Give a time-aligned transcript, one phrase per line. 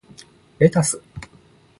[0.57, 0.99] レタス